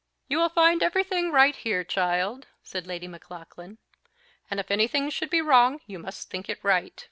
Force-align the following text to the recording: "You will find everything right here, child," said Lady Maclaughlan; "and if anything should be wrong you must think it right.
"You 0.27 0.39
will 0.39 0.49
find 0.49 0.81
everything 0.81 1.29
right 1.31 1.55
here, 1.55 1.83
child," 1.83 2.47
said 2.63 2.87
Lady 2.87 3.07
Maclaughlan; 3.07 3.77
"and 4.49 4.59
if 4.59 4.71
anything 4.71 5.11
should 5.11 5.29
be 5.29 5.43
wrong 5.43 5.79
you 5.85 5.99
must 5.99 6.27
think 6.31 6.49
it 6.49 6.57
right. 6.63 6.99